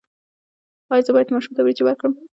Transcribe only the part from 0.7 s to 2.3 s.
ایا زه باید ماشوم ته وریجې ورکړم؟